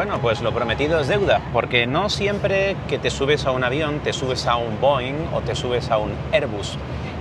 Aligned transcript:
Bueno, 0.00 0.18
pues 0.18 0.40
lo 0.40 0.50
prometido 0.54 0.98
es 0.98 1.08
deuda, 1.08 1.42
porque 1.52 1.86
no 1.86 2.08
siempre 2.08 2.74
que 2.88 2.98
te 2.98 3.10
subes 3.10 3.44
a 3.44 3.50
un 3.50 3.64
avión 3.64 4.00
te 4.00 4.14
subes 4.14 4.46
a 4.46 4.56
un 4.56 4.80
Boeing 4.80 5.28
o 5.34 5.42
te 5.42 5.54
subes 5.54 5.90
a 5.90 5.98
un 5.98 6.12
Airbus. 6.32 6.78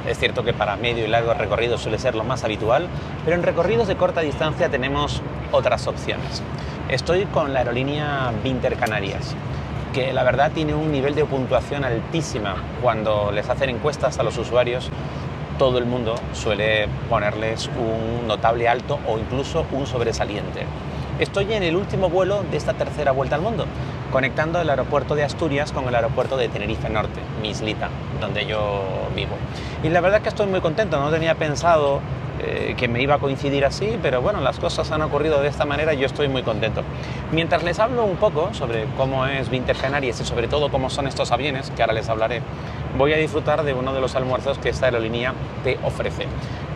Es 0.07 0.17
cierto 0.17 0.45
que 0.45 0.53
para 0.53 0.77
medio 0.77 1.03
y 1.03 1.09
largo 1.09 1.33
recorrido 1.33 1.77
suele 1.77 1.99
ser 1.99 2.15
lo 2.15 2.23
más 2.23 2.45
habitual, 2.45 2.87
pero 3.25 3.35
en 3.35 3.43
recorridos 3.43 3.89
de 3.89 3.97
corta 3.97 4.21
distancia 4.21 4.69
tenemos 4.69 5.21
otras 5.51 5.87
opciones. 5.87 6.41
Estoy 6.87 7.25
con 7.25 7.51
la 7.51 7.59
aerolínea 7.59 8.31
Vinter 8.45 8.77
Canarias, 8.77 9.35
que 9.93 10.13
la 10.13 10.23
verdad 10.23 10.53
tiene 10.53 10.73
un 10.73 10.89
nivel 10.89 11.15
de 11.15 11.25
puntuación 11.25 11.83
altísima. 11.83 12.63
Cuando 12.81 13.33
les 13.33 13.49
hacen 13.49 13.71
encuestas 13.71 14.19
a 14.19 14.23
los 14.23 14.37
usuarios, 14.37 14.89
todo 15.57 15.79
el 15.79 15.85
mundo 15.85 16.15
suele 16.31 16.87
ponerles 17.09 17.69
un 17.77 18.25
notable 18.25 18.69
alto 18.69 18.99
o 19.05 19.19
incluso 19.19 19.65
un 19.73 19.85
sobresaliente. 19.85 20.61
Estoy 21.19 21.51
en 21.51 21.63
el 21.63 21.75
último 21.75 22.09
vuelo 22.09 22.43
de 22.49 22.55
esta 22.55 22.75
tercera 22.75 23.11
vuelta 23.11 23.35
al 23.35 23.41
mundo, 23.41 23.65
conectando 24.09 24.61
el 24.61 24.69
aeropuerto 24.69 25.15
de 25.15 25.25
Asturias 25.25 25.73
con 25.73 25.85
el 25.85 25.93
aeropuerto 25.93 26.37
de 26.37 26.47
Tenerife 26.47 26.89
Norte, 26.89 27.19
mi 27.41 27.49
islita, 27.49 27.89
donde 28.21 28.45
yo 28.45 28.83
vivo. 29.13 29.35
Y 29.83 29.89
la 29.89 29.99
verdad 29.99 30.21
que 30.21 30.29
estoy 30.29 30.47
muy 30.47 30.61
contento, 30.61 30.97
no 30.97 31.11
tenía 31.11 31.35
pensado 31.35 31.99
eh, 32.41 32.73
que 32.77 32.87
me 32.87 33.01
iba 33.01 33.15
a 33.15 33.17
coincidir 33.19 33.65
así, 33.65 33.99
pero 34.01 34.21
bueno, 34.21 34.39
las 34.39 34.59
cosas 34.59 34.89
han 34.91 35.01
ocurrido 35.01 35.41
de 35.41 35.49
esta 35.49 35.65
manera 35.65 35.93
y 35.93 35.97
yo 35.97 36.05
estoy 36.05 36.29
muy 36.29 36.41
contento. 36.41 36.83
Mientras 37.33 37.63
les 37.63 37.79
hablo 37.79 38.05
un 38.05 38.15
poco 38.15 38.53
sobre 38.53 38.85
cómo 38.95 39.25
es 39.25 39.49
Vinter 39.49 39.75
Canarias 39.75 40.21
y 40.21 40.25
sobre 40.25 40.47
todo 40.47 40.71
cómo 40.71 40.89
son 40.89 41.05
estos 41.05 41.33
aviones, 41.33 41.69
que 41.71 41.81
ahora 41.81 41.95
les 41.95 42.07
hablaré, 42.07 42.41
voy 42.97 43.11
a 43.11 43.17
disfrutar 43.17 43.63
de 43.63 43.73
uno 43.73 43.93
de 43.93 43.99
los 43.99 44.15
almuerzos 44.15 44.57
que 44.57 44.69
esta 44.69 44.85
aerolínea 44.85 45.33
te 45.65 45.77
ofrece. 45.83 46.27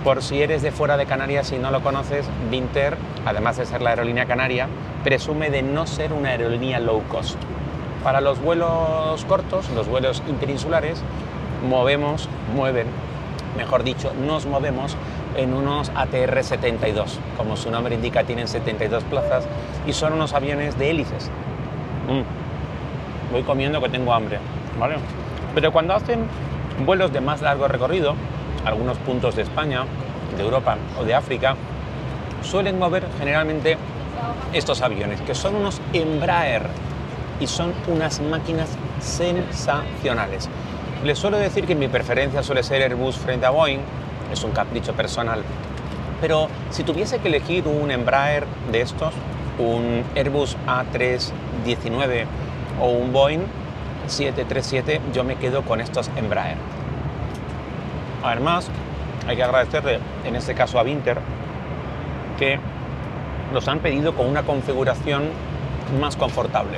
Por 0.03 0.21
si 0.21 0.41
eres 0.41 0.61
de 0.61 0.73
fuera 0.73 0.97
de 0.97 1.05
Canarias 1.05 1.53
y 1.53 1.57
no 1.57 1.71
lo 1.71 1.81
conoces, 1.81 2.25
Vinter, 2.51 2.97
además 3.25 3.55
de 3.55 3.65
ser 3.65 3.81
la 3.81 3.91
aerolínea 3.91 4.25
canaria, 4.25 4.67
presume 5.01 5.49
de 5.49 5.61
no 5.61 5.87
ser 5.87 6.11
una 6.11 6.29
aerolínea 6.29 6.81
low 6.81 7.01
cost. 7.07 7.37
Para 8.03 8.19
los 8.19 8.41
vuelos 8.41 9.23
cortos, 9.25 9.69
los 9.69 9.87
vuelos 9.87 10.21
interinsulares, 10.27 11.01
movemos, 11.69 12.27
mueven, 12.53 12.87
mejor 13.55 13.83
dicho, 13.83 14.11
nos 14.25 14.45
movemos 14.45 14.97
en 15.37 15.53
unos 15.53 15.89
ATR 15.95 16.43
72. 16.43 17.19
Como 17.37 17.55
su 17.55 17.71
nombre 17.71 17.95
indica, 17.95 18.25
tienen 18.25 18.49
72 18.49 19.05
plazas 19.05 19.47
y 19.87 19.93
son 19.93 20.11
unos 20.11 20.33
aviones 20.33 20.77
de 20.77 20.89
hélices. 20.89 21.31
Mm. 22.09 23.31
Voy 23.31 23.43
comiendo 23.43 23.81
que 23.81 23.87
tengo 23.87 24.13
hambre, 24.13 24.39
¿vale? 24.77 24.95
Pero 25.55 25.71
cuando 25.71 25.93
hacen 25.93 26.25
vuelos 26.85 27.13
de 27.13 27.21
más 27.21 27.41
largo 27.41 27.69
recorrido, 27.69 28.15
algunos 28.65 28.97
puntos 28.99 29.35
de 29.35 29.43
España, 29.43 29.85
de 30.35 30.43
Europa 30.43 30.77
o 30.99 31.03
de 31.03 31.13
África, 31.13 31.55
suelen 32.41 32.79
mover 32.79 33.07
generalmente 33.19 33.77
estos 34.53 34.81
aviones, 34.81 35.21
que 35.21 35.35
son 35.35 35.55
unos 35.55 35.81
Embraer 35.93 36.63
y 37.39 37.47
son 37.47 37.73
unas 37.87 38.21
máquinas 38.21 38.69
sensacionales. 38.99 40.49
Les 41.03 41.17
suelo 41.17 41.37
decir 41.37 41.65
que 41.65 41.75
mi 41.75 41.87
preferencia 41.87 42.43
suele 42.43 42.63
ser 42.63 42.81
Airbus 42.81 43.17
frente 43.17 43.45
a 43.45 43.49
Boeing, 43.49 43.79
es 44.31 44.43
un 44.43 44.51
capricho 44.51 44.93
personal. 44.93 45.41
Pero 46.21 46.47
si 46.69 46.83
tuviese 46.83 47.19
que 47.19 47.27
elegir 47.27 47.67
un 47.67 47.91
Embraer 47.91 48.45
de 48.71 48.81
estos, 48.81 49.13
un 49.59 50.03
Airbus 50.15 50.55
A319 50.67 52.25
o 52.81 52.87
un 52.87 53.11
Boeing 53.11 53.41
737, 54.07 55.01
yo 55.13 55.23
me 55.23 55.35
quedo 55.35 55.63
con 55.63 55.81
estos 55.81 56.09
Embraer. 56.15 56.57
Además, 58.23 58.69
hay 59.27 59.35
que 59.35 59.43
agradecerle 59.43 59.99
en 60.25 60.35
este 60.35 60.53
caso 60.53 60.79
a 60.79 60.83
Winter 60.83 61.17
que 62.37 62.59
los 63.53 63.67
han 63.67 63.79
pedido 63.79 64.15
con 64.15 64.27
una 64.27 64.43
configuración 64.43 65.23
más 65.99 66.15
confortable. 66.15 66.77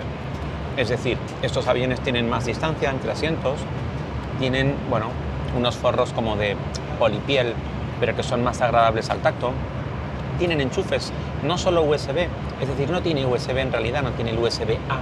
Es 0.78 0.90
decir, 0.90 1.18
estos 1.42 1.68
aviones 1.68 2.02
tienen 2.02 2.30
más 2.30 2.46
distancia 2.46 2.90
entre 2.90 3.12
asientos, 3.12 3.60
tienen, 4.40 4.76
bueno, 4.90 5.08
unos 5.56 5.76
forros 5.78 6.12
como 6.12 6.36
de 6.36 6.58
polipiel, 7.00 7.54
pero 8.00 8.16
que 8.16 8.24
son 8.24 8.44
más 8.44 8.62
agradables 8.62 9.10
al 9.10 9.20
tacto. 9.20 9.52
Tienen 10.38 10.60
enchufes, 10.60 11.14
no 11.44 11.58
solo 11.58 11.84
USB, 11.84 12.28
es 12.60 12.68
decir, 12.68 12.90
no 12.90 13.02
tiene 13.02 13.26
USB 13.26 13.58
en 13.58 13.72
realidad, 13.72 14.04
no 14.04 14.12
tiene 14.12 14.32
el 14.32 14.38
USB-A, 14.38 14.98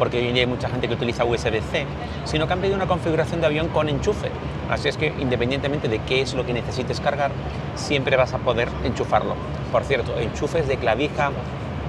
porque 0.00 0.16
hoy 0.16 0.28
en 0.28 0.34
día 0.34 0.44
hay 0.44 0.48
mucha 0.48 0.70
gente 0.70 0.88
que 0.88 0.94
utiliza 0.94 1.26
USB-C, 1.26 1.84
sino 2.24 2.46
que 2.46 2.54
han 2.54 2.60
pedido 2.60 2.74
una 2.74 2.86
configuración 2.86 3.42
de 3.42 3.46
avión 3.46 3.68
con 3.68 3.86
enchufe. 3.90 4.30
Así 4.70 4.88
es 4.88 4.96
que 4.96 5.12
independientemente 5.18 5.88
de 5.88 5.98
qué 5.98 6.22
es 6.22 6.32
lo 6.32 6.46
que 6.46 6.54
necesites 6.54 7.00
cargar, 7.00 7.30
siempre 7.74 8.16
vas 8.16 8.32
a 8.32 8.38
poder 8.38 8.70
enchufarlo. 8.82 9.34
Por 9.70 9.84
cierto, 9.84 10.18
enchufes 10.18 10.66
de 10.66 10.78
clavija 10.78 11.32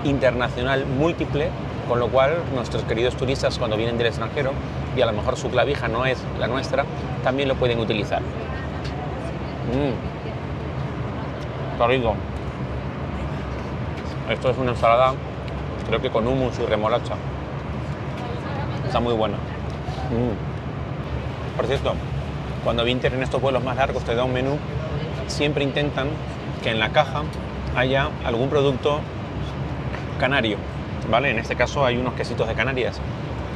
internacional 0.03 0.85
múltiple, 0.85 1.47
con 1.87 1.99
lo 1.99 2.09
cual 2.09 2.35
nuestros 2.53 2.83
queridos 2.83 3.15
turistas 3.15 3.57
cuando 3.57 3.77
vienen 3.77 3.97
del 3.97 4.07
extranjero 4.07 4.51
y 4.97 4.99
a 5.01 5.05
lo 5.05 5.13
mejor 5.13 5.37
su 5.37 5.49
clavija 5.49 5.87
no 5.87 6.05
es 6.05 6.21
la 6.37 6.47
nuestra, 6.47 6.83
también 7.23 7.47
lo 7.47 7.55
pueden 7.55 7.79
utilizar. 7.79 8.21
Mmm. 9.71 9.93
rico. 11.87 12.15
Esto 14.29 14.49
es 14.49 14.57
una 14.57 14.71
ensalada, 14.71 15.13
creo 15.87 16.01
que 16.01 16.09
con 16.09 16.27
hummus 16.27 16.59
y 16.59 16.65
remolacha. 16.65 17.15
Está 18.91 18.99
muy 18.99 19.13
buena. 19.13 19.37
Mm. 19.37 21.55
Por 21.55 21.65
cierto, 21.65 21.93
cuando 22.65 22.83
Vinter 22.83 23.13
en 23.13 23.23
estos 23.23 23.41
vuelos 23.41 23.63
más 23.63 23.77
largos 23.77 24.03
te 24.03 24.13
da 24.15 24.25
un 24.25 24.33
menú, 24.33 24.57
siempre 25.27 25.63
intentan 25.63 26.09
que 26.61 26.71
en 26.71 26.79
la 26.79 26.89
caja 26.89 27.21
haya 27.77 28.09
algún 28.25 28.49
producto 28.49 28.99
canario, 30.19 30.57
¿vale? 31.09 31.31
En 31.31 31.39
este 31.39 31.55
caso 31.55 31.85
hay 31.85 31.95
unos 31.95 32.15
quesitos 32.15 32.49
de 32.49 32.53
Canarias. 32.53 32.99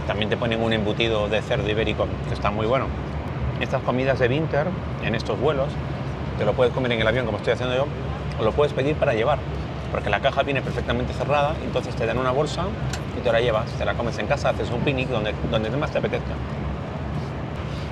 También 0.08 0.30
te 0.30 0.38
ponen 0.38 0.62
un 0.62 0.72
embutido 0.72 1.28
de 1.28 1.42
cerdo 1.42 1.70
ibérico 1.70 2.08
que 2.30 2.34
está 2.34 2.50
muy 2.50 2.66
bueno. 2.66 2.86
Estas 3.60 3.82
comidas 3.82 4.20
de 4.20 4.30
Vinter 4.30 4.68
en 5.04 5.16
estos 5.16 5.38
vuelos 5.38 5.68
te 6.38 6.46
lo 6.46 6.54
puedes 6.54 6.74
comer 6.74 6.94
en 6.94 7.02
el 7.02 7.08
avión 7.10 7.26
como 7.26 7.40
estoy 7.40 7.52
haciendo 7.52 7.76
yo, 7.76 7.88
o 8.40 8.44
lo 8.46 8.54
puedes 8.54 8.72
pedir 8.72 8.96
para 8.96 9.14
llevar, 9.14 9.40
porque 9.92 10.10
la 10.10 10.20
caja 10.20 10.44
viene 10.44 10.62
perfectamente 10.62 11.14
cerrada, 11.14 11.56
entonces 11.64 11.96
te 11.96 12.06
dan 12.06 12.18
una 12.18 12.32
bolsa 12.32 12.64
y 13.18 13.22
te 13.22 13.32
la 13.32 13.40
llevas, 13.40 13.70
te 13.72 13.86
la 13.86 13.94
comes 13.94 14.18
en 14.18 14.28
casa, 14.28 14.50
haces 14.50 14.70
un 14.72 14.82
picnic 14.82 15.10
donde, 15.10 15.34
donde 15.52 15.70
más 15.72 15.92
te 15.92 16.00
apetezca. 16.00 16.34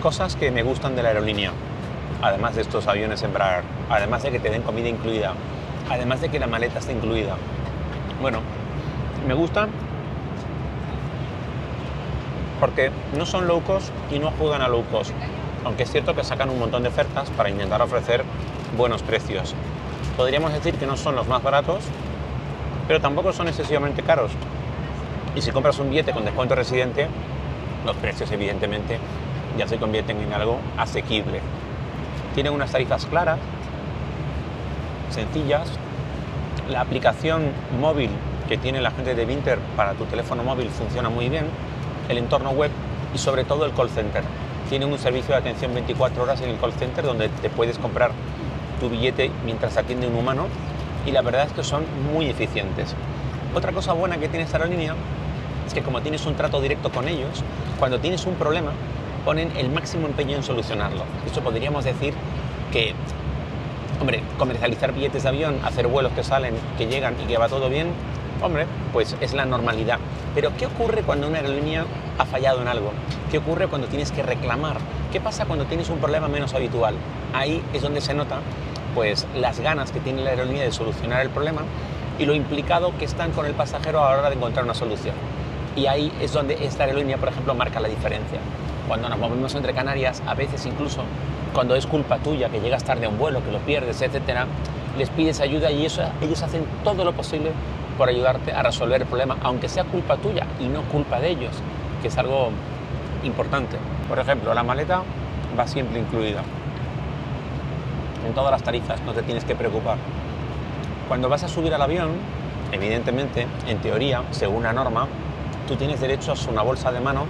Cosas 0.02 0.36
que 0.36 0.52
me 0.52 0.64
gustan 0.64 0.96
de 0.96 1.04
la 1.04 1.10
aerolínea, 1.10 1.52
además 2.22 2.56
de 2.56 2.62
estos 2.62 2.88
aviones 2.88 3.24
Embraer, 3.24 3.64
además 3.90 4.24
de 4.24 4.32
que 4.32 4.40
te 4.40 4.50
den 4.50 4.62
comida 4.64 4.90
incluida, 4.90 5.34
además 5.90 6.22
de 6.22 6.30
que 6.30 6.40
la 6.40 6.48
maleta 6.48 6.80
esté 6.80 6.94
incluida. 6.94 7.36
Bueno, 8.22 8.40
me 9.28 9.34
gustan 9.34 9.70
porque 12.60 12.92
no 13.18 13.26
son 13.26 13.48
low 13.48 13.62
cost 13.62 13.92
y 14.10 14.20
no 14.20 14.32
juegan 14.32 14.62
a 14.62 14.68
low 14.68 14.84
aunque 15.66 15.84
es 15.84 15.92
cierto 15.92 16.16
que 16.16 16.24
sacan 16.24 16.50
un 16.50 16.60
montón 16.60 16.84
de 16.84 16.90
ofertas 16.90 17.30
para 17.32 17.50
intentar 17.50 17.82
ofrecer 17.82 18.24
buenos 18.78 19.02
precios. 19.02 19.56
Podríamos 20.18 20.54
decir 20.54 20.76
que 20.76 20.86
no 20.86 20.96
son 20.96 21.16
los 21.16 21.28
más 21.28 21.42
baratos, 21.42 21.84
pero 22.88 23.02
tampoco 23.02 23.34
son 23.34 23.48
excesivamente 23.48 24.04
caros. 24.04 24.32
Y 25.36 25.42
si 25.42 25.52
compras 25.52 25.80
un 25.80 25.90
billete 25.90 26.12
con 26.12 26.24
descuento 26.24 26.54
residente, 26.54 27.08
los 27.84 27.96
precios 27.96 28.32
evidentemente 28.32 29.00
ya 29.58 29.68
se 29.68 29.78
convierten 29.78 30.20
en 30.20 30.32
algo 30.34 30.60
asequible. 30.78 31.42
Tienen 32.36 32.54
unas 32.54 32.72
tarifas 32.72 33.06
claras, 33.08 33.40
sencillas. 35.10 35.68
La 36.70 36.82
aplicación 36.82 37.52
móvil 37.80 38.10
que 38.48 38.58
tiene 38.58 38.82
la 38.82 38.92
gente 38.92 39.16
de 39.16 39.26
Winter 39.26 39.58
para 39.76 39.94
tu 39.94 40.06
teléfono 40.06 40.44
móvil 40.44 40.70
funciona 40.70 41.10
muy 41.10 41.30
bien. 41.30 41.46
El 42.08 42.20
entorno 42.20 42.52
web 42.52 42.72
y 43.16 43.18
sobre 43.18 43.46
todo 43.46 43.66
el 43.66 43.74
call 43.74 43.90
center 43.90 44.24
tienen 44.70 44.92
un 44.92 45.00
servicio 45.00 45.34
de 45.34 45.42
atención 45.42 45.74
24 45.74 46.24
horas 46.24 46.42
en 46.42 46.50
el 46.50 46.58
call 46.58 46.74
center 46.74 47.04
donde 47.04 47.30
te 47.30 47.50
puedes 47.50 47.78
comprar 47.80 48.12
tu 48.84 48.90
billete 48.90 49.32
mientras 49.46 49.78
atiende 49.78 50.08
un 50.08 50.16
humano 50.16 50.48
y 51.06 51.12
la 51.12 51.22
verdad 51.22 51.46
es 51.48 51.54
que 51.54 51.64
son 51.64 51.86
muy 52.14 52.26
eficientes. 52.26 52.94
Otra 53.56 53.72
cosa 53.72 53.94
buena 53.94 54.18
que 54.18 54.28
tiene 54.28 54.44
esta 54.44 54.58
aerolínea 54.58 54.94
es 55.66 55.74
que 55.74 55.82
como 55.82 56.02
tienes 56.02 56.26
un 56.26 56.36
trato 56.36 56.60
directo 56.60 56.92
con 56.92 57.08
ellos, 57.08 57.44
cuando 57.80 58.00
tienes 58.00 58.26
un 58.26 58.36
problema 58.36 58.72
ponen 59.24 59.54
el 59.56 59.70
máximo 59.70 60.08
empeño 60.08 60.36
en 60.36 60.44
solucionarlo. 60.44 61.04
Esto 61.26 61.40
podríamos 61.40 61.86
decir 61.86 62.14
que, 62.74 62.94
hombre, 64.02 64.22
comercializar 64.38 64.92
billetes 64.92 65.24
de 65.24 65.30
avión, 65.30 65.60
hacer 65.64 65.88
vuelos 65.88 66.12
que 66.12 66.26
salen, 66.26 66.54
que 66.78 66.88
llegan 66.88 67.16
y 67.24 67.26
que 67.26 67.38
va 67.38 67.48
todo 67.48 67.70
bien, 67.70 67.88
hombre, 68.42 68.66
pues 68.92 69.16
es 69.22 69.34
la 69.34 69.46
normalidad. 69.46 70.00
Pero 70.36 70.52
¿qué 70.58 70.66
ocurre 70.66 71.04
cuando 71.04 71.30
una 71.30 71.38
aerolínea 71.38 71.86
ha 72.18 72.26
fallado 72.26 72.62
en 72.62 72.68
algo? 72.68 72.92
¿Qué 73.32 73.38
ocurre 73.38 73.70
cuando 73.70 73.88
tienes 73.88 74.12
que 74.12 74.24
reclamar? 74.24 74.76
¿Qué 75.14 75.22
pasa 75.22 75.46
cuando 75.46 75.64
tienes 75.68 75.90
un 75.90 76.00
problema 76.00 76.28
menos 76.28 76.54
habitual? 76.54 76.96
Ahí 77.34 77.64
es 77.74 77.82
donde 77.82 78.02
se 78.02 78.14
nota 78.14 78.40
pues 78.94 79.28
las 79.36 79.60
ganas 79.60 79.92
que 79.92 80.00
tiene 80.00 80.24
la 80.24 80.32
aerolínea 80.32 80.64
de 80.64 80.72
solucionar 80.72 81.22
el 81.22 81.30
problema 81.30 81.62
y 82.20 82.26
lo 82.26 82.34
implicado 82.34 82.94
que 82.98 83.06
están 83.06 83.32
con 83.32 83.46
el 83.46 83.54
pasajero 83.54 84.04
a 84.04 84.12
la 84.12 84.20
hora 84.20 84.30
de 84.30 84.36
encontrar 84.36 84.66
una 84.66 84.74
solución. 84.74 85.16
Y 85.76 85.88
ahí 85.88 86.12
es 86.22 86.34
donde 86.34 86.66
esta 86.66 86.84
aerolínea, 86.84 87.18
por 87.18 87.30
ejemplo, 87.30 87.56
marca 87.56 87.80
la 87.80 87.88
diferencia. 87.88 88.40
Cuando 88.88 89.10
nos 89.10 89.18
movemos 89.18 89.56
entre 89.56 89.74
Canarias, 89.74 90.22
a 90.28 90.36
veces 90.36 90.66
incluso 90.66 91.04
cuando 91.54 91.76
es 91.76 91.88
culpa 91.88 92.18
tuya 92.18 92.50
que 92.50 92.60
llegas 92.60 92.84
tarde 92.84 93.06
a 93.06 93.10
un 93.10 93.18
vuelo, 93.18 93.44
que 93.44 93.52
lo 93.52 93.60
pierdes, 93.60 94.02
etcétera, 94.02 94.46
les 94.98 95.10
pides 95.10 95.40
ayuda 95.40 95.72
y 95.72 95.86
eso, 95.86 96.04
ellos 96.22 96.42
hacen 96.44 96.66
todo 96.84 97.04
lo 97.04 97.14
posible 97.14 97.52
por 97.98 98.10
ayudarte 98.10 98.52
a 98.52 98.64
resolver 98.64 99.02
el 99.02 99.08
problema, 99.08 99.38
aunque 99.44 99.70
sea 99.70 99.84
culpa 99.84 100.18
tuya 100.18 100.46
y 100.60 100.66
no 100.66 100.82
culpa 100.84 101.20
de 101.20 101.30
ellos, 101.30 101.52
que 102.02 102.08
es 102.08 102.18
algo 102.18 102.50
importante. 103.24 103.78
Por 104.08 104.20
ejemplo, 104.20 104.54
la 104.54 104.64
maleta 104.64 105.04
va 105.58 105.68
siempre 105.68 106.00
incluida. 106.00 106.44
En 108.26 108.34
todas 108.34 108.52
las 108.52 108.64
tarifas, 108.64 109.02
no 109.02 109.14
te 109.14 109.24
tienes 109.24 109.44
que 109.46 109.56
preocupar. 109.56 109.98
Cuando 111.08 111.30
vas 111.30 111.44
a 111.44 111.48
subir 111.48 111.74
al 111.74 111.82
avión, 111.82 112.12
evidentemente, 112.72 113.48
en 113.68 113.80
teoría, 113.80 114.24
según 114.32 114.64
la 114.64 114.74
norma, 114.74 115.08
tú 115.68 115.76
tienes 115.76 116.00
derecho 116.00 116.34
a 116.34 116.50
una 116.50 116.62
bolsa 116.62 116.92
de 116.92 117.00
mano 117.00 117.26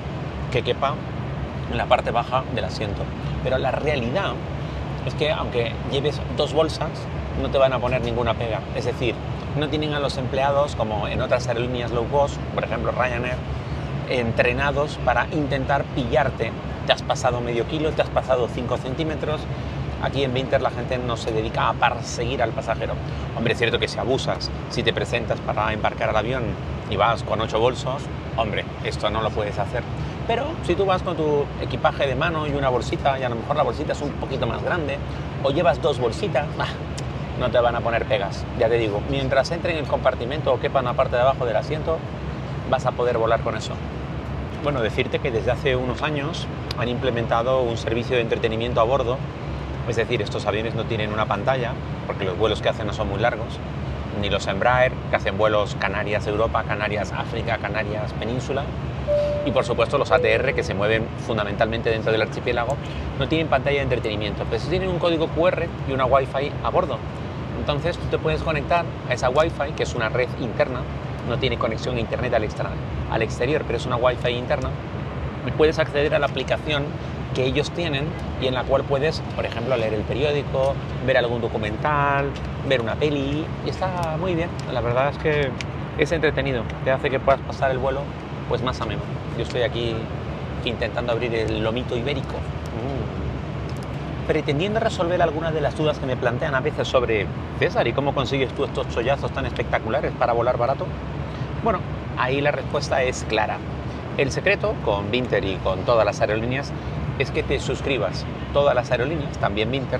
que 0.52 0.62
quepa 0.62 0.96
en 1.72 1.78
la 1.78 1.86
parte 1.86 2.12
baja 2.12 2.44
del 2.54 2.66
asiento. 2.66 3.02
Pero 3.44 3.58
la 3.58 3.72
realidad 3.72 4.34
es 5.06 5.14
que 5.16 5.32
aunque 5.32 5.74
lleves 5.92 6.22
dos 6.38 6.54
bolsas, 6.54 6.90
no 7.42 7.50
te 7.50 7.58
van 7.58 7.74
a 7.74 7.80
poner 7.80 8.02
ninguna 8.02 8.34
pega. 8.34 8.62
Es 8.76 8.86
decir, 8.86 9.16
no 9.58 9.68
tienen 9.70 9.94
a 9.94 10.00
los 10.00 10.18
empleados, 10.18 10.76
como 10.76 11.08
en 11.08 11.22
otras 11.22 11.48
aerolíneas 11.48 11.92
low 11.92 12.08
cost, 12.08 12.38
por 12.54 12.64
ejemplo 12.64 12.92
Ryanair, 12.92 13.36
entrenados 14.10 14.98
para 15.06 15.28
intentar 15.32 15.84
pillarte. 15.96 16.52
Te 16.86 16.94
has 16.94 17.02
pasado 17.02 17.42
medio 17.42 17.66
kilo, 17.68 17.92
te 17.92 18.02
has 18.02 18.10
pasado 18.10 18.48
5 18.48 18.78
centímetros. 18.78 19.42
Aquí 20.04 20.24
en 20.24 20.34
Winter 20.34 20.62
la 20.62 20.70
gente 20.70 20.98
no 20.98 21.16
se 21.16 21.32
dedica 21.32 21.70
a 21.70 21.74
perseguir 21.74 22.44
al 22.44 22.52
pasajero. 22.52 22.94
Hombre, 23.38 23.54
es 23.54 23.60
cierto 23.60 23.80
que 23.80 23.88
si 23.88 23.98
abusas, 23.98 24.52
si 24.70 24.84
te 24.84 24.92
presentas 24.92 25.40
para 25.40 25.72
embarcar 25.72 26.10
al 26.10 26.18
avión 26.18 26.44
y 26.90 26.98
vas 26.98 27.24
con 27.24 27.40
8 27.40 27.58
bolsos, 27.58 28.04
hombre, 28.36 28.66
esto 28.84 29.10
no 29.10 29.22
lo 29.22 29.30
puedes 29.30 29.58
hacer. 29.58 29.82
Pero 30.28 30.46
si 30.66 30.76
tú 30.76 30.86
vas 30.86 31.02
con 31.04 31.16
tu 31.16 31.46
equipaje 31.62 32.06
de 32.06 32.16
mano 32.16 32.46
y 32.46 32.52
una 32.52 32.68
bolsita, 32.68 33.18
y 33.18 33.24
a 33.24 33.30
lo 33.30 33.36
mejor 33.36 33.56
la 33.56 33.64
bolsita 33.64 33.94
es 33.94 34.02
un 34.02 34.12
poquito 34.12 34.46
más 34.46 34.62
grande, 34.62 34.98
o 35.42 35.52
llevas 35.52 35.82
dos 35.82 36.00
bolsitas, 36.00 36.48
no 37.40 37.50
te 37.50 37.60
van 37.60 37.76
a 37.76 37.80
poner 37.80 38.06
pegas. 38.06 38.46
Ya 38.60 38.68
te 38.68 38.78
digo, 38.78 39.02
mientras 39.10 39.52
entre 39.52 39.72
en 39.72 39.80
el 39.80 39.88
compartimento 39.88 40.54
o 40.54 40.60
quepa 40.60 40.80
en 40.80 40.86
la 40.86 40.94
parte 40.94 41.16
de 41.16 41.22
abajo 41.22 41.46
del 41.46 41.56
asiento, 41.56 41.98
vas 42.70 42.86
a 42.86 42.92
poder 42.92 43.18
volar 43.18 43.40
con 43.40 43.56
eso. 43.56 43.74
Bueno, 44.64 44.82
decirte 44.82 45.20
que 45.20 45.32
desde 45.32 45.52
hace 45.52 45.76
unos 45.76 46.04
años 46.04 46.48
han 46.78 46.90
implementado 46.90 47.62
un 47.62 47.78
servicio 47.78 48.16
de 48.16 48.22
entretenimiento 48.22 48.80
a 48.80 48.84
bordo, 48.84 49.18
es 49.88 49.96
decir, 49.96 50.22
estos 50.22 50.46
aviones 50.46 50.76
no 50.76 50.86
tienen 50.86 51.12
una 51.12 51.26
pantalla, 51.26 51.72
porque 52.08 52.26
los 52.26 52.38
vuelos 52.38 52.62
que 52.62 52.70
hacen 52.70 52.88
no 52.88 52.94
son 52.94 53.10
muy 53.10 53.20
largos, 53.20 53.60
ni 54.22 54.30
los 54.30 54.48
Embraer, 54.48 54.92
que 55.10 55.16
hacen 55.16 55.38
vuelos 55.38 55.76
Canarias-Europa, 55.80 56.64
Canarias-África, 56.64 57.58
Canarias-Península, 57.58 58.64
y 59.46 59.52
por 59.52 59.66
supuesto 59.66 59.98
los 59.98 60.12
ATR 60.12 60.54
que 60.54 60.64
se 60.64 60.74
mueven 60.74 61.06
fundamentalmente 61.26 61.90
dentro 61.90 62.12
del 62.12 62.22
archipiélago 62.22 62.78
no 63.20 63.28
tienen 63.28 63.48
pantalla 63.48 63.78
de 63.78 63.84
entretenimiento, 63.84 64.46
pero 64.50 64.62
sí 64.62 64.70
tienen 64.70 64.90
un 64.90 65.00
código 65.00 65.28
QR 65.28 65.66
y 65.88 65.92
una 65.92 66.06
Wi-Fi 66.06 66.52
a 66.64 66.70
bordo. 66.70 66.98
Entonces 67.60 67.98
tú 67.98 68.06
te 68.08 68.18
puedes 68.18 68.42
conectar 68.42 68.86
a 69.10 69.14
esa 69.14 69.30
Wi-Fi, 69.30 69.74
que 69.76 69.84
es 69.84 69.96
una 69.96 70.10
red 70.10 70.30
interna, 70.40 70.82
no 71.30 71.38
tiene 71.38 71.58
conexión 71.58 71.98
a 71.98 72.00
internet 72.00 72.34
al, 72.34 73.22
exterior, 73.22 73.64
pero 73.66 73.78
es 73.78 73.86
una 73.86 73.96
Wi-Fi 73.96 74.32
interna, 74.32 74.70
y 75.48 75.52
puedes 75.52 75.80
acceder 75.80 76.16
a 76.16 76.20
la 76.20 76.28
aplicación 76.28 76.86
que 77.34 77.46
ellos 77.46 77.72
tienen 77.72 78.06
y 78.42 78.48
en 78.48 78.54
la 78.54 78.64
cual 78.64 78.84
puedes, 78.84 79.22
por 79.36 79.46
ejemplo, 79.46 79.76
leer 79.78 79.94
el 79.94 80.02
periódico, 80.02 80.74
ver 81.06 81.18
algún 81.18 81.42
documental, 81.42 82.30
ver 82.68 82.82
una 82.82 82.96
peli, 82.96 83.46
y 83.66 83.70
está 83.70 84.18
muy 84.20 84.36
bien. 84.36 84.50
La 84.74 84.82
verdad 84.82 85.10
es 85.10 85.18
que 85.18 85.50
es 85.98 86.12
entretenido, 86.12 86.64
te 86.84 86.92
hace 86.92 87.10
que 87.10 87.20
puedas 87.20 87.42
pasar 87.42 87.72
el 87.72 87.78
vuelo 87.78 88.02
pues 88.50 88.62
más 88.62 88.80
ameno. 88.82 89.02
Yo 89.38 89.44
estoy 89.44 89.62
aquí 89.62 89.96
intentando 90.66 91.12
abrir 91.12 91.34
el 91.36 91.64
lomito 91.64 91.96
ibérico. 91.96 92.36
Mm. 92.36 94.28
Pretendiendo 94.28 94.80
resolver 94.80 95.22
algunas 95.22 95.54
de 95.54 95.62
las 95.62 95.78
dudas 95.78 96.00
que 96.00 96.06
me 96.06 96.16
plantean 96.16 96.56
a 96.56 96.62
veces 96.62 96.88
sobre 96.88 97.28
César 97.60 97.88
y 97.88 97.94
cómo 97.94 98.14
consigues 98.14 98.54
tú 98.54 98.64
estos 98.64 98.88
chollazos 98.90 99.32
tan 99.32 99.46
espectaculares 99.46 100.14
para 100.18 100.34
volar 100.34 100.58
barato. 100.58 100.86
Bueno, 101.64 101.80
ahí 102.18 102.40
la 102.40 102.52
respuesta 102.52 103.04
es 103.04 103.26
clara. 103.28 103.58
El 104.18 104.32
secreto 104.32 104.76
con 104.86 105.12
Vinter 105.12 105.44
y 105.44 105.56
con 105.58 105.80
todas 105.80 106.06
las 106.06 106.22
aerolíneas 106.22 106.72
es 107.20 107.32
que 107.32 107.44
te 107.44 107.60
suscribas. 107.60 108.26
Todas 108.54 108.76
las 108.76 108.92
aerolíneas, 108.92 109.38
también 109.38 109.72
Vinter, 109.72 110.00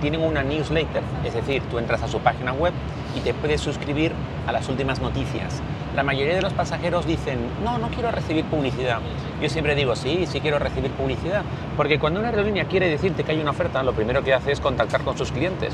tienen 0.00 0.22
una 0.22 0.42
newsletter, 0.42 1.02
es 1.24 1.34
decir, 1.34 1.62
tú 1.70 1.78
entras 1.78 2.02
a 2.02 2.08
su 2.08 2.20
página 2.20 2.52
web 2.52 2.72
y 3.16 3.20
te 3.20 3.32
puedes 3.32 3.60
suscribir 3.60 4.12
a 4.46 4.52
las 4.52 4.68
últimas 4.68 5.00
noticias, 5.00 5.62
la 5.94 6.02
mayoría 6.02 6.34
de 6.34 6.42
los 6.42 6.52
pasajeros 6.52 7.06
dicen, 7.06 7.38
no, 7.62 7.78
no 7.78 7.88
quiero 7.88 8.10
recibir 8.10 8.44
publicidad. 8.46 8.98
Yo 9.40 9.48
siempre 9.48 9.76
digo, 9.76 9.94
sí, 9.94 10.26
sí 10.26 10.40
quiero 10.40 10.58
recibir 10.58 10.90
publicidad, 10.90 11.42
porque 11.76 12.00
cuando 12.00 12.18
una 12.18 12.30
aerolínea 12.30 12.64
quiere 12.64 12.88
decirte 12.88 13.22
que 13.22 13.30
hay 13.30 13.40
una 13.40 13.52
oferta, 13.52 13.80
lo 13.84 13.92
primero 13.92 14.24
que 14.24 14.34
hace 14.34 14.50
es 14.50 14.58
contactar 14.58 15.02
con 15.02 15.16
sus 15.16 15.30
clientes. 15.30 15.72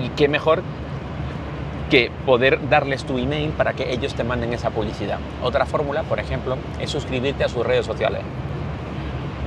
Y 0.00 0.10
qué 0.10 0.28
mejor 0.28 0.62
que 1.90 2.12
poder 2.24 2.68
darles 2.68 3.04
tu 3.04 3.18
email 3.18 3.50
para 3.50 3.72
que 3.72 3.92
ellos 3.92 4.14
te 4.14 4.22
manden 4.22 4.52
esa 4.52 4.70
publicidad. 4.70 5.18
Otra 5.42 5.66
fórmula, 5.66 6.04
por 6.04 6.20
ejemplo, 6.20 6.56
es 6.78 6.90
suscribirte 6.90 7.42
a 7.42 7.48
sus 7.48 7.66
redes 7.66 7.84
sociales. 7.84 8.20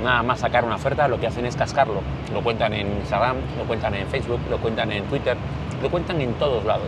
Nada 0.03 0.23
más 0.23 0.39
sacar 0.39 0.65
una 0.65 0.75
oferta, 0.75 1.07
lo 1.07 1.19
que 1.19 1.27
hacen 1.27 1.45
es 1.45 1.55
cascarlo. 1.55 2.01
Lo 2.33 2.41
cuentan 2.41 2.73
en 2.73 2.87
Instagram, 2.97 3.37
lo 3.57 3.63
cuentan 3.65 3.95
en 3.95 4.07
Facebook, 4.07 4.39
lo 4.49 4.57
cuentan 4.57 4.91
en 4.91 5.03
Twitter, 5.05 5.37
lo 5.81 5.89
cuentan 5.89 6.19
en 6.21 6.33
todos 6.33 6.65
lados. 6.65 6.87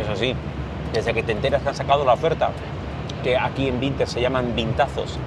Es 0.00 0.08
así 0.08 0.34
desde 0.94 1.12
que 1.12 1.22
te 1.22 1.32
enteras 1.32 1.62
que 1.62 1.68
han 1.68 1.74
sacado 1.74 2.04
la 2.04 2.12
oferta, 2.12 2.50
que 3.22 3.36
aquí 3.36 3.68
en 3.68 3.80
Vinter 3.80 4.06
se 4.06 4.20
llaman 4.20 4.54
vintazos, 4.54 5.18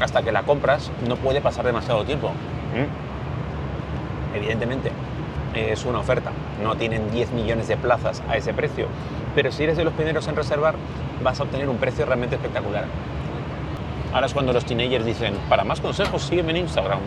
hasta 0.00 0.22
que 0.22 0.30
la 0.30 0.42
compras, 0.42 0.92
no 1.08 1.16
puede 1.16 1.40
pasar 1.40 1.64
demasiado 1.64 2.04
tiempo. 2.04 2.28
¿Mm? 2.28 4.36
Evidentemente, 4.36 4.92
es 5.54 5.84
una 5.86 6.00
oferta, 6.00 6.30
no 6.62 6.76
tienen 6.76 7.10
10 7.10 7.32
millones 7.32 7.66
de 7.66 7.76
plazas 7.76 8.22
a 8.28 8.36
ese 8.36 8.52
precio, 8.52 8.86
pero 9.34 9.50
si 9.50 9.64
eres 9.64 9.78
de 9.78 9.84
los 9.84 9.94
primeros 9.94 10.28
en 10.28 10.36
reservar, 10.36 10.74
vas 11.22 11.40
a 11.40 11.44
obtener 11.44 11.68
un 11.68 11.78
precio 11.78 12.04
realmente 12.04 12.36
espectacular. 12.36 12.84
Ahora 14.12 14.26
es 14.26 14.32
cuando 14.32 14.52
los 14.54 14.64
teenagers 14.64 15.04
dicen, 15.04 15.34
para 15.48 15.64
más 15.64 15.80
consejos 15.80 16.22
sígueme 16.22 16.52
en 16.52 16.58
Instagram. 16.58 16.98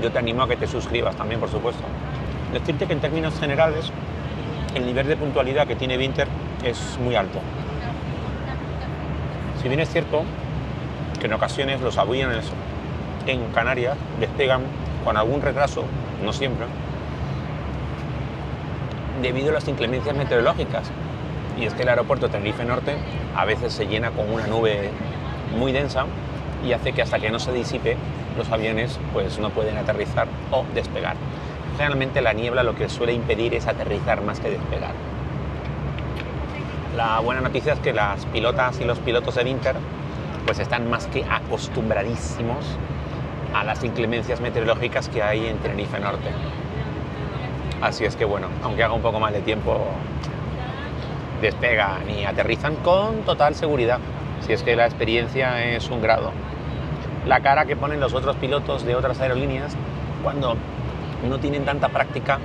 Yo 0.00 0.12
te 0.12 0.18
animo 0.18 0.42
a 0.42 0.48
que 0.48 0.56
te 0.56 0.68
suscribas 0.68 1.16
también, 1.16 1.40
por 1.40 1.50
supuesto. 1.50 1.82
Decirte 2.52 2.86
que 2.86 2.92
en 2.92 3.00
términos 3.00 3.38
generales, 3.40 3.90
el 4.74 4.86
nivel 4.86 5.08
de 5.08 5.16
puntualidad 5.16 5.66
que 5.66 5.74
tiene 5.74 5.96
Vinter 5.96 6.28
es 6.64 6.96
muy 7.02 7.16
alto. 7.16 7.40
Si 9.60 9.68
bien 9.68 9.80
es 9.80 9.90
cierto 9.90 10.22
que 11.18 11.26
en 11.26 11.32
ocasiones 11.32 11.80
los 11.80 11.98
aviones 11.98 12.46
en 13.26 13.44
Canarias 13.50 13.96
despegan 14.20 14.62
con 15.04 15.16
algún 15.16 15.42
retraso, 15.42 15.84
no 16.24 16.32
siempre, 16.32 16.66
debido 19.20 19.50
a 19.50 19.54
las 19.54 19.66
inclemencias 19.66 20.16
meteorológicas. 20.16 20.92
Y 21.58 21.64
es 21.64 21.74
que 21.74 21.82
el 21.82 21.88
aeropuerto 21.88 22.28
Tenerife 22.28 22.64
Norte 22.64 22.94
a 23.34 23.44
veces 23.44 23.72
se 23.72 23.86
llena 23.86 24.12
con 24.12 24.30
una 24.30 24.46
nube 24.46 24.90
muy 25.58 25.72
densa 25.72 26.06
y 26.64 26.72
hace 26.72 26.92
que 26.92 27.02
hasta 27.02 27.18
que 27.18 27.30
no 27.30 27.38
se 27.38 27.52
disipe 27.52 27.96
los 28.36 28.50
aviones 28.50 28.98
pues 29.12 29.38
no 29.38 29.50
pueden 29.50 29.76
aterrizar 29.76 30.28
o 30.50 30.64
despegar. 30.74 31.16
Generalmente 31.76 32.20
la 32.20 32.32
niebla 32.32 32.62
lo 32.62 32.74
que 32.74 32.88
suele 32.88 33.12
impedir 33.12 33.54
es 33.54 33.66
aterrizar 33.66 34.22
más 34.22 34.40
que 34.40 34.50
despegar. 34.50 34.92
La 36.96 37.20
buena 37.20 37.40
noticia 37.40 37.74
es 37.74 37.80
que 37.80 37.92
las 37.92 38.26
pilotas 38.26 38.80
y 38.80 38.84
los 38.84 38.98
pilotos 38.98 39.34
de 39.36 39.44
Winter 39.44 39.76
pues 40.46 40.58
están 40.58 40.90
más 40.90 41.06
que 41.06 41.24
acostumbradísimos 41.30 42.64
a 43.54 43.64
las 43.64 43.84
inclemencias 43.84 44.40
meteorológicas 44.40 45.08
que 45.08 45.22
hay 45.22 45.46
en 45.46 45.58
Tenerife 45.58 46.00
Norte. 46.00 46.30
Así 47.80 48.04
es 48.04 48.16
que 48.16 48.24
bueno, 48.24 48.48
aunque 48.62 48.82
haga 48.82 48.94
un 48.94 49.02
poco 49.02 49.20
más 49.20 49.32
de 49.32 49.40
tiempo, 49.40 49.78
despegan 51.40 52.10
y 52.10 52.24
aterrizan 52.24 52.76
con 52.76 53.22
total 53.22 53.54
seguridad, 53.54 54.00
si 54.48 54.54
es 54.54 54.64
que 54.64 54.74
la 54.74 54.86
experiencia 54.86 55.64
es 55.64 55.88
un 55.90 56.02
grado. 56.02 56.32
La 57.26 57.40
cara 57.40 57.66
que 57.66 57.76
ponen 57.76 58.00
los 58.00 58.14
otros 58.14 58.34
pilotos 58.36 58.84
de 58.84 58.96
otras 58.96 59.20
aerolíneas 59.20 59.76
cuando 60.24 60.56
no 61.28 61.38
tienen 61.38 61.64
tanta 61.64 61.88
práctica 61.90 62.38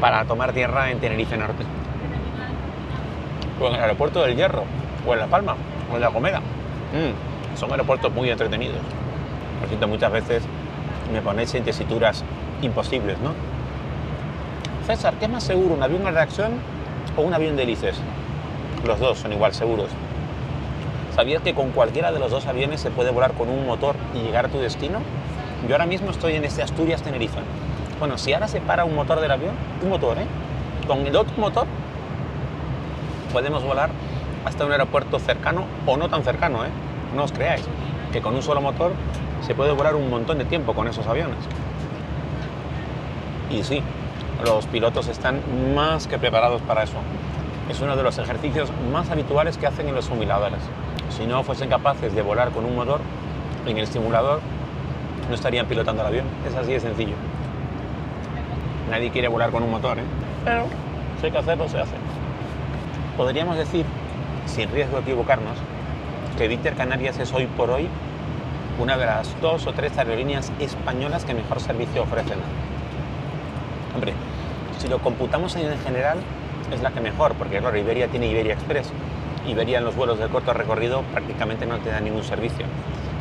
para 0.00 0.24
tomar 0.26 0.52
tierra 0.52 0.90
en 0.90 0.98
Tenerife 0.98 1.36
Norte 1.38 1.64
o 3.60 3.68
en 3.68 3.74
el 3.74 3.80
aeropuerto 3.80 4.22
del 4.22 4.36
Hierro, 4.36 4.64
o 5.06 5.12
en 5.12 5.20
La 5.20 5.26
Palma, 5.26 5.54
o 5.92 5.94
en 5.94 6.00
La 6.00 6.08
Gomera. 6.08 6.40
Mm, 6.40 7.56
son 7.56 7.70
aeropuertos 7.70 8.12
muy 8.12 8.28
entretenidos. 8.30 8.80
Por 9.60 9.68
cierto, 9.68 9.88
muchas 9.88 10.12
veces 10.12 10.42
me 11.12 11.20
ponéis 11.20 11.54
en 11.54 11.64
tesituras 11.64 12.24
imposibles, 12.62 13.16
¿no? 13.20 13.32
César, 14.86 15.14
¿qué 15.20 15.26
es 15.26 15.30
más 15.30 15.44
seguro, 15.44 15.74
un 15.74 15.82
avión 15.82 16.04
de 16.04 16.10
reacción 16.10 16.52
o 17.16 17.22
un 17.22 17.32
avión 17.32 17.56
de 17.56 17.62
hélices? 17.62 17.96
Los 18.84 18.98
dos 18.98 19.18
son 19.18 19.32
igual 19.32 19.54
seguros. 19.54 19.88
¿Sabías 21.14 21.42
que 21.42 21.54
con 21.54 21.70
cualquiera 21.70 22.10
de 22.10 22.18
los 22.18 22.32
dos 22.32 22.46
aviones 22.46 22.80
se 22.80 22.90
puede 22.90 23.12
volar 23.12 23.34
con 23.34 23.48
un 23.48 23.64
motor 23.66 23.94
y 24.14 24.18
llegar 24.18 24.46
a 24.46 24.48
tu 24.48 24.58
destino? 24.58 24.98
Yo 25.68 25.74
ahora 25.76 25.86
mismo 25.86 26.10
estoy 26.10 26.34
en 26.34 26.44
este 26.44 26.60
Asturias 26.60 27.02
Tenerife. 27.02 27.38
Bueno, 28.00 28.18
si 28.18 28.32
ahora 28.32 28.48
se 28.48 28.60
para 28.60 28.84
un 28.84 28.96
motor 28.96 29.20
del 29.20 29.30
avión, 29.30 29.54
un 29.80 29.90
motor, 29.90 30.18
¿eh? 30.18 30.26
Con 30.88 31.06
el 31.06 31.14
otro 31.14 31.34
motor 31.36 31.68
podemos 33.32 33.62
volar 33.62 33.90
hasta 34.44 34.64
un 34.66 34.72
aeropuerto 34.72 35.20
cercano 35.20 35.66
o 35.86 35.96
no 35.96 36.08
tan 36.08 36.24
cercano, 36.24 36.64
¿eh? 36.64 36.68
no 37.14 37.22
os 37.22 37.32
creáis, 37.32 37.64
que 38.12 38.20
con 38.20 38.34
un 38.34 38.42
solo 38.42 38.60
motor 38.60 38.92
se 39.40 39.54
puede 39.54 39.70
volar 39.70 39.94
un 39.94 40.10
montón 40.10 40.38
de 40.38 40.44
tiempo 40.44 40.74
con 40.74 40.88
esos 40.88 41.06
aviones. 41.06 41.38
Y 43.50 43.62
sí, 43.62 43.82
los 44.44 44.66
pilotos 44.66 45.06
están 45.06 45.40
más 45.76 46.08
que 46.08 46.18
preparados 46.18 46.60
para 46.62 46.82
eso. 46.82 46.96
es 47.70 47.80
uno 47.80 47.96
de 47.96 48.02
los 48.02 48.18
ejercicios 48.18 48.68
más 48.92 49.10
habituales 49.10 49.56
que 49.58 49.68
hacen 49.68 49.88
en 49.88 49.94
los 49.94 50.06
simuladores. 50.06 50.60
Si 51.10 51.26
no 51.26 51.42
fuesen 51.42 51.68
capaces 51.68 52.14
de 52.14 52.22
volar 52.22 52.50
con 52.50 52.64
un 52.64 52.74
motor 52.74 53.00
en 53.66 53.78
el 53.78 53.86
simulador, 53.86 54.40
no 55.28 55.34
estarían 55.34 55.66
pilotando 55.66 56.02
el 56.02 56.08
avión. 56.08 56.26
Es 56.46 56.54
así 56.54 56.72
de 56.72 56.80
sencillo. 56.80 57.14
Nadie 58.90 59.10
quiere 59.10 59.28
volar 59.28 59.50
con 59.50 59.62
un 59.62 59.70
motor, 59.70 59.98
¿eh? 59.98 60.04
pero 60.44 60.64
si 61.20 61.26
hay 61.26 61.32
que 61.32 61.38
hacerlo, 61.38 61.68
se 61.68 61.78
hace. 61.80 61.94
Podríamos 63.16 63.56
decir, 63.56 63.86
sin 64.46 64.70
riesgo 64.70 64.96
de 64.96 65.02
equivocarnos, 65.02 65.56
que 66.36 66.48
Viter 66.48 66.74
Canarias 66.74 67.18
es 67.18 67.32
hoy 67.32 67.46
por 67.46 67.70
hoy 67.70 67.88
una 68.78 68.96
de 68.96 69.06
las 69.06 69.40
dos 69.40 69.66
o 69.66 69.72
tres 69.72 69.96
aerolíneas 69.96 70.50
españolas 70.58 71.24
que 71.24 71.32
mejor 71.32 71.60
servicio 71.60 72.02
ofrecen. 72.02 72.38
Hombre, 73.94 74.12
si 74.78 74.88
lo 74.88 74.98
computamos 74.98 75.54
en 75.56 75.78
general, 75.78 76.18
es 76.72 76.82
la 76.82 76.90
que 76.90 77.00
mejor, 77.00 77.34
porque 77.34 77.58
claro, 77.58 77.76
Iberia 77.76 78.08
tiene 78.08 78.26
Iberia 78.26 78.54
Express. 78.54 78.90
Iberia 79.46 79.78
en 79.78 79.84
los 79.84 79.94
vuelos 79.94 80.18
de 80.18 80.28
corto 80.28 80.52
recorrido 80.52 81.02
prácticamente 81.12 81.66
no 81.66 81.78
te 81.78 81.90
da 81.90 82.00
ningún 82.00 82.24
servicio. 82.24 82.66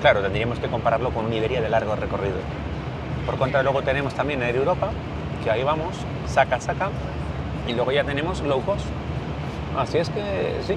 Claro, 0.01 0.21
tendríamos 0.21 0.59
que 0.59 0.67
compararlo 0.67 1.11
con 1.11 1.25
un 1.25 1.33
Iberia 1.33 1.61
de 1.61 1.69
largo 1.69 1.95
recorrido. 1.95 2.35
Por 3.25 3.37
contra, 3.37 3.63
luego 3.63 3.81
tenemos 3.83 4.13
también 4.13 4.43
Air 4.43 4.57
Europa, 4.57 4.89
que 5.43 5.51
ahí 5.51 5.63
vamos, 5.63 5.95
saca, 6.27 6.59
saca, 6.59 6.89
y 7.67 7.73
luego 7.73 7.91
ya 7.91 8.03
tenemos 8.03 8.41
low 8.41 8.61
cost. 8.61 8.85
Así 9.77 9.97
es 9.97 10.09
que 10.09 10.59
sí, 10.67 10.75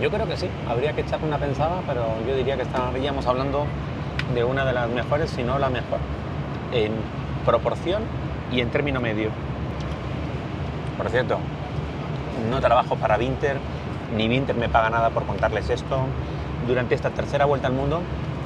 yo 0.00 0.10
creo 0.10 0.26
que 0.26 0.36
sí, 0.36 0.48
habría 0.68 0.92
que 0.92 1.00
echar 1.00 1.20
una 1.22 1.38
pensada, 1.38 1.80
pero 1.86 2.04
yo 2.26 2.36
diría 2.36 2.56
que 2.56 2.62
estaríamos 2.62 3.26
hablando 3.26 3.66
de 4.34 4.44
una 4.44 4.64
de 4.64 4.72
las 4.72 4.88
mejores, 4.88 5.30
si 5.30 5.42
no 5.42 5.58
la 5.58 5.68
mejor, 5.68 5.98
en 6.72 6.92
proporción 7.44 8.02
y 8.52 8.60
en 8.60 8.70
término 8.70 9.00
medio. 9.00 9.30
Por 10.96 11.08
cierto, 11.10 11.38
no 12.50 12.60
trabajo 12.60 12.96
para 12.96 13.16
Vinter, 13.16 13.56
ni 14.16 14.28
Vinter 14.28 14.56
me 14.56 14.68
paga 14.68 14.90
nada 14.90 15.10
por 15.10 15.24
contarles 15.24 15.70
esto. 15.70 15.98
Durante 16.66 16.94
esta 16.94 17.10
tercera 17.10 17.44
vuelta 17.44 17.68
al 17.68 17.74
mundo 17.74 18.00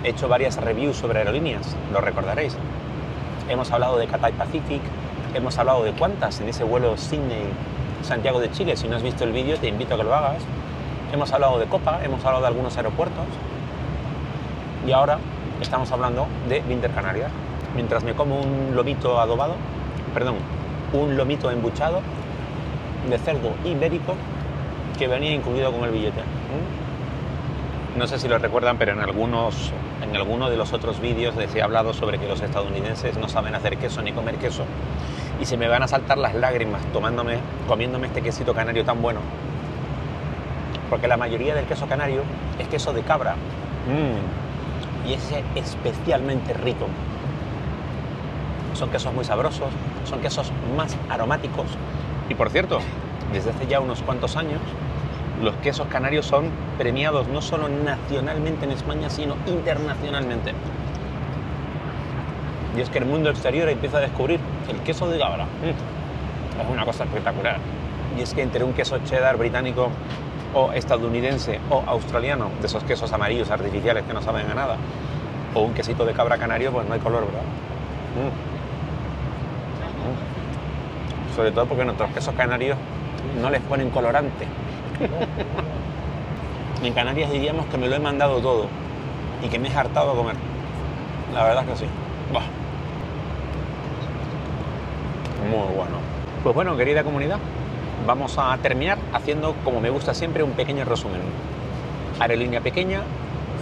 he 0.05 0.11
hecho 0.11 0.29
varias 0.29 0.57
reviews 0.57 0.97
sobre 0.97 1.21
aerolíneas, 1.21 1.77
lo 1.93 2.01
recordaréis. 2.01 2.57
Hemos 3.49 3.71
hablado 3.71 3.99
de 3.99 4.07
Cathay 4.07 4.33
Pacific, 4.33 4.81
hemos 5.35 5.59
hablado 5.59 5.85
de 5.85 5.93
cuántas 5.93 6.41
en 6.41 6.49
ese 6.49 6.65
vuelo 6.65 6.97
Sydney-Santiago 6.97 8.41
de 8.41 8.51
Chile. 8.51 8.77
Si 8.77 8.89
no 8.89 8.97
has 8.97 9.03
visto 9.03 9.25
el 9.25 9.33
vídeo, 9.33 9.57
te 9.59 9.69
invito 9.69 9.95
a 9.95 9.97
que 9.99 10.05
lo 10.05 10.15
hagas. 10.15 10.43
Hemos 11.13 11.33
hablado 11.33 11.59
de 11.59 11.67
Copa, 11.67 12.01
hemos 12.03 12.25
hablado 12.25 12.43
de 12.43 12.49
algunos 12.49 12.77
aeropuertos 12.77 13.27
y 14.87 14.93
ahora 14.93 15.19
estamos 15.61 15.91
hablando 15.93 16.27
de 16.49 16.61
Vinter 16.61 16.91
Canarias. 16.93 17.31
Mientras 17.75 18.05
me 18.05 18.15
como 18.15 18.41
un 18.41 18.75
lomito 18.75 19.21
adobado, 19.21 19.55
perdón, 20.13 20.37
un 20.93 21.17
lomito 21.17 21.51
embuchado 21.51 22.01
de 23.09 23.19
cerdo 23.19 23.53
ibérico 23.65 24.15
que 25.03 25.09
venía 25.09 25.33
incluido 25.33 25.73
con 25.73 25.83
el 25.83 25.91
billete. 25.91 26.21
No 27.99 28.07
sé 28.07 28.21
si 28.21 28.29
lo 28.29 28.39
recuerdan, 28.39 28.79
pero 28.79 28.93
en 28.93 29.01
algunos 29.01 29.73
en 30.01 30.15
alguno 30.15 30.49
de 30.49 30.57
los 30.57 30.73
otros 30.73 31.01
vídeos 31.01 31.35
les 31.35 31.53
he 31.57 31.61
hablado 31.61 31.93
sobre 31.93 32.19
que 32.19 32.29
los 32.29 32.41
estadounidenses 32.41 33.19
no 33.19 33.29
saben 33.29 33.57
hacer 33.57 33.79
queso 33.79 34.01
ni 34.01 34.13
comer 34.13 34.37
queso. 34.37 34.63
Y 35.41 35.45
se 35.45 35.57
me 35.57 35.67
van 35.67 35.83
a 35.83 35.89
saltar 35.89 36.19
las 36.19 36.37
lágrimas 36.37 36.85
tomándome, 36.93 37.39
comiéndome 37.67 38.07
este 38.07 38.23
quesito 38.23 38.55
canario 38.55 38.85
tan 38.85 39.03
bueno. 39.03 39.19
Porque 40.89 41.09
la 41.09 41.17
mayoría 41.17 41.57
del 41.57 41.65
queso 41.65 41.89
canario 41.89 42.23
es 42.61 42.69
queso 42.69 42.93
de 42.93 43.03
cabra. 43.03 43.35
Mm. 43.89 45.09
Y 45.09 45.15
es 45.15 45.33
especialmente 45.57 46.53
rico. 46.53 46.87
Son 48.75 48.89
quesos 48.91 49.13
muy 49.13 49.25
sabrosos, 49.25 49.71
son 50.05 50.21
quesos 50.21 50.53
más 50.77 50.97
aromáticos. 51.11 51.67
Y 52.29 52.37
por 52.37 52.51
cierto, 52.51 52.79
desde 53.33 53.51
hace 53.51 53.67
ya 53.67 53.81
unos 53.81 54.03
cuantos 54.03 54.37
años, 54.37 54.61
los 55.43 55.55
quesos 55.57 55.89
canarios 55.89 56.25
son 56.25 56.51
premiados 56.79 57.27
no 57.29 57.43
solo 57.43 57.69
nacionalmente 57.69 58.65
en 58.65 58.71
España, 58.71 59.11
sino 59.11 59.37
internacionalmente. 59.47 60.53
Y 62.77 62.81
es 62.81 62.89
que 62.89 62.99
el 62.99 63.07
mundo 63.07 63.29
exterior 63.29 63.69
empieza 63.69 63.99
a 63.99 64.01
descubrir 64.01 64.39
el 64.71 64.79
queso 64.81 65.09
de 65.09 65.19
Gabra. 65.19 65.45
Mm. 65.45 66.61
Es 66.61 66.71
una 66.71 66.85
cosa 66.85 67.05
espectacular. 67.05 67.59
Y 68.17 68.23
es 68.23 68.33
que 68.35 68.43
entre 68.43 68.63
un 68.63 68.73
queso 68.73 68.99
cheddar 69.05 69.37
británico 69.37 69.91
o 70.55 70.73
estadounidense 70.73 71.59
o 71.71 71.83
australiano, 71.87 72.51
de 72.61 72.67
esos 72.67 72.85
quesos 72.85 73.13
amarillos 73.13 73.51
artificiales 73.51 74.05
que 74.05 74.15
no 74.15 74.23
saben 74.23 74.49
a 74.51 74.55
nada, 74.55 74.77
o 75.55 75.63
un 75.63 75.75
quesito 75.75 76.05
de 76.05 76.13
cabra 76.13 76.39
canario, 76.39 76.71
pues 76.73 76.87
no 76.87 76.95
hay 76.95 77.01
color, 77.01 77.27
¿verdad? 77.27 77.43
Mm. 78.15 78.29
Mm. 81.33 81.35
Sobre 81.37 81.51
todo 81.51 81.67
porque 81.67 81.85
nuestros 81.85 82.11
quesos 82.11 82.35
canarios 82.35 82.79
no 83.41 83.51
les 83.51 83.61
ponen 83.63 83.91
colorante. 83.91 84.47
En 86.83 86.93
Canarias 86.93 87.31
diríamos 87.31 87.67
que 87.67 87.79
me 87.79 87.89
lo 87.89 87.97
he 87.97 88.01
mandado 88.01 88.39
todo 88.39 88.67
y 89.43 89.49
que 89.49 89.59
me 89.59 89.69
he 89.69 89.75
hartado 89.75 90.13
a 90.13 90.15
comer. 90.15 90.37
La 91.35 91.45
verdad 91.45 91.65
es 91.65 91.71
que 91.71 91.87
sí. 91.87 91.91
Muy 95.51 95.77
bueno. 95.77 95.97
Pues 96.43 96.55
bueno, 96.55 96.77
querida 96.77 97.05
comunidad, 97.05 97.39
vamos 98.07 98.37
a 98.39 98.57
terminar 98.59 98.99
haciendo, 99.13 99.55
como 99.65 99.81
me 99.81 99.91
gusta 99.91 100.15
siempre, 100.15 100.43
un 100.43 100.53
pequeño 100.53 100.85
resumen. 100.85 101.21
Aerolínea 102.21 102.61
pequeña, 102.61 103.03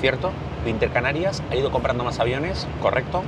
cierto, 0.01 0.31
de 0.65 0.71
Intercanarias, 0.71 1.43
ha 1.51 1.57
ido 1.57 1.71
comprando 1.71 2.05
más 2.05 2.21
aviones, 2.21 2.67
correcto. 2.81 3.23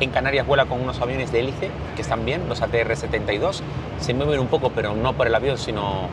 En 0.00 0.10
Canarias 0.10 0.46
vuela 0.46 0.66
con 0.66 0.80
unos 0.80 1.00
aviones 1.00 1.32
de 1.32 1.40
hélice, 1.40 1.70
que 1.96 2.02
están 2.02 2.24
bien, 2.24 2.48
los 2.48 2.62
ATR-72. 2.62 3.60
Se 3.98 4.14
mueven 4.14 4.40
un 4.40 4.46
poco, 4.46 4.70
pero 4.70 4.94
no 4.94 5.12
por 5.14 5.26
el 5.26 5.34
avión, 5.34 5.58
sino 5.58 6.08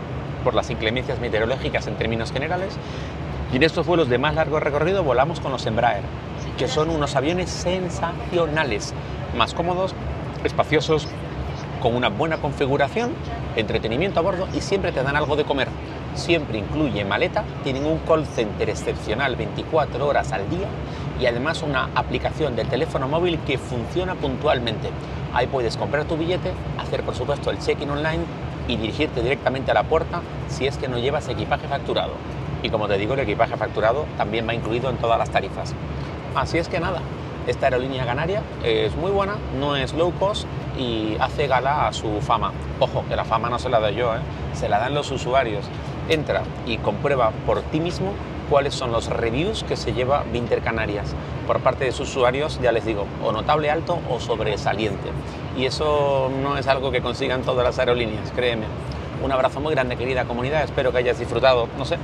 por 0.46 0.54
las 0.54 0.70
inclemencias 0.70 1.20
meteorológicas 1.20 1.88
en 1.88 1.96
términos 1.96 2.32
generales. 2.32 2.78
Y 3.52 3.58
en 3.58 3.64
estos 3.64 3.86
vuelos 3.86 4.08
de 4.08 4.20
más 4.20 4.36
largo 4.36 4.60
recorrido 4.62 5.04
volamos 5.04 5.42
con 5.42 5.52
los 5.52 5.66
Embraer, 5.66 6.04
que 6.58 6.68
son 6.70 6.90
unos 6.90 7.16
aviones 7.16 7.50
sensacionales, 7.50 8.94
más 9.36 9.54
cómodos, 9.54 9.94
espaciosos, 10.44 11.08
con 11.82 11.96
una 11.96 12.10
buena 12.10 12.38
configuración, 12.38 13.12
entretenimiento 13.56 14.20
a 14.20 14.24
bordo 14.24 14.48
y 14.54 14.62
siempre 14.62 14.92
te 14.92 15.04
dan 15.04 15.16
algo 15.16 15.36
de 15.36 15.44
comer. 15.44 15.68
Siempre 16.14 16.60
incluye 16.60 17.04
maleta, 17.04 17.44
tienen 17.64 17.86
un 17.86 17.98
call 18.00 18.26
center 18.26 18.70
excepcional 18.70 19.36
24 19.36 20.08
horas 20.08 20.32
al 20.32 20.50
día 20.50 20.68
y 21.20 21.26
además 21.26 21.62
una 21.62 21.90
aplicación 21.96 22.56
del 22.56 22.70
teléfono 22.70 23.08
móvil 23.08 23.40
que 23.40 23.58
funciona 23.58 24.16
puntualmente. 24.16 24.90
Ahí 25.34 25.48
puedes 25.48 25.76
comprar 25.76 26.06
tu 26.06 26.16
billete, 26.16 26.54
hacer 26.78 27.04
por 27.04 27.16
supuesto 27.16 27.52
el 27.52 27.60
check-in 27.60 27.90
online 27.90 28.24
y 28.68 28.78
dirigirte 28.78 29.22
directamente 29.22 29.72
a 29.72 29.74
la 29.74 29.84
puerta 29.84 30.22
si 30.48 30.68
es 30.68 30.78
que 30.78 30.88
no 30.88 30.98
llevas 30.98 31.28
equipaje 31.30 31.68
facturado. 31.68 32.14
Y 32.64 32.70
como 32.70 32.88
te 32.88 32.98
digo, 32.98 33.14
el 33.14 33.20
equipaje 33.20 33.56
facturado 33.58 34.06
también 34.18 34.48
va 34.48 34.54
incluido 34.54 34.90
en 34.90 34.98
todas 34.98 35.20
las 35.20 35.30
tarifas. 35.30 35.74
Así 36.36 36.58
es 36.58 36.68
que 36.68 36.80
nada, 36.80 37.02
esta 37.48 37.68
aerolínea 37.68 38.06
canaria 38.06 38.42
es 38.64 38.96
muy 38.96 39.12
buena, 39.12 39.36
no 39.60 39.76
es 39.76 39.94
low 39.94 40.12
cost 40.14 40.46
y 40.78 41.16
hace 41.20 41.48
gala 41.48 41.88
a 41.88 41.94
su 41.94 42.22
fama. 42.22 42.52
Ojo, 42.80 43.06
que 43.08 43.16
la 43.16 43.24
fama 43.24 43.50
no 43.50 43.60
se 43.60 43.70
la 43.70 43.80
doy 43.80 43.96
yo, 43.96 44.16
¿eh? 44.16 44.20
se 44.54 44.68
la 44.68 44.80
dan 44.80 44.96
los 44.96 45.12
usuarios. 45.12 45.66
Entra 46.10 46.42
y 46.66 46.78
comprueba 46.78 47.32
por 47.46 47.62
ti 47.62 47.80
mismo 47.80 48.14
cuáles 48.50 48.74
son 48.74 48.92
los 48.92 49.08
reviews 49.08 49.64
que 49.64 49.76
se 49.76 49.94
lleva 49.94 50.24
Vinter 50.32 50.62
Canarias 50.62 51.14
por 51.48 51.60
parte 51.60 51.86
de 51.86 51.92
sus 51.92 52.10
usuarios, 52.10 52.60
ya 52.62 52.72
les 52.72 52.86
digo, 52.86 53.06
o 53.24 53.32
notable 53.32 53.70
alto 53.70 54.00
o 54.10 54.20
sobresaliente. 54.20 55.10
Y 55.58 55.66
eso 55.66 56.30
no 56.42 56.58
es 56.58 56.68
algo 56.68 56.92
que 56.92 57.02
consigan 57.02 57.44
todas 57.44 57.64
las 57.64 57.80
aerolíneas, 57.80 58.32
créeme. 58.36 58.66
Un 59.24 59.32
abrazo 59.32 59.62
muy 59.62 59.74
grande, 59.74 59.96
querida 59.96 60.26
comunidad. 60.26 60.64
Espero 60.64 60.92
que 60.92 60.98
hayas 60.98 61.18
disfrutado, 61.18 61.70
no 61.78 61.86
sé, 61.86 61.98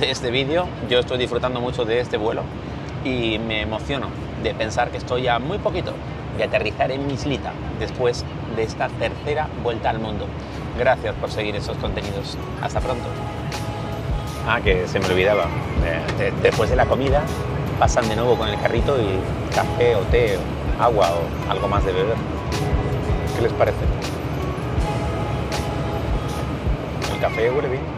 de 0.00 0.10
este 0.10 0.30
vídeo. 0.30 0.66
Yo 0.90 0.98
estoy 0.98 1.18
disfrutando 1.18 1.60
mucho 1.60 1.84
de 1.84 2.00
este 2.00 2.16
vuelo 2.16 2.42
y 3.04 3.38
me 3.38 3.62
emociono 3.62 4.08
de 4.42 4.54
pensar 4.54 4.90
que 4.90 4.98
estoy 4.98 5.28
a 5.28 5.38
muy 5.38 5.58
poquito 5.58 5.92
de 6.36 6.44
aterrizar 6.44 6.90
en 6.90 7.06
mi 7.06 7.14
islita 7.14 7.52
después 7.78 8.24
de 8.56 8.62
esta 8.64 8.88
tercera 8.88 9.48
vuelta 9.62 9.90
al 9.90 10.00
mundo. 10.00 10.26
Gracias 10.78 11.14
por 11.16 11.30
seguir 11.30 11.56
esos 11.56 11.76
contenidos. 11.78 12.36
Hasta 12.60 12.80
pronto. 12.80 13.04
Ah, 14.46 14.60
que 14.62 14.86
se 14.88 14.98
me 14.98 15.06
olvidaba. 15.06 15.44
Eh, 15.84 16.32
después 16.42 16.70
de 16.70 16.76
la 16.76 16.86
comida 16.86 17.22
pasan 17.78 18.08
de 18.08 18.16
nuevo 18.16 18.36
con 18.36 18.48
el 18.48 18.58
carrito 18.60 18.96
y 19.00 19.54
café 19.54 19.94
o 19.94 20.00
té 20.10 20.36
o 20.36 20.82
agua 20.82 21.10
o 21.10 21.50
algo 21.50 21.68
más 21.68 21.84
de 21.84 21.92
beber. 21.92 22.37
¿Qué 23.38 23.44
les 23.44 23.52
parece? 23.52 23.78
El 27.14 27.20
café 27.20 27.48
huele 27.52 27.68
bien. 27.68 27.97